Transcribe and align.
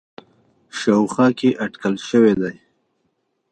ه 0.69 0.73
شاوخوا 0.79 1.27
کې 1.39 1.49
اټکل 1.63 1.95
شوی 2.07 2.33
دی 2.41 2.55